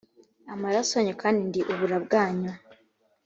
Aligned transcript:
amaraso 0.53 0.91
yanyu 0.97 1.15
kandi 1.21 1.39
ndi 1.49 1.61
ubura 1.71 1.97
bwanyu 2.05 2.51